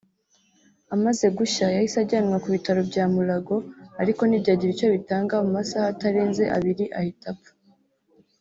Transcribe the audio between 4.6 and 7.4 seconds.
icyo bitanga mu masaha atarenze abiri ahita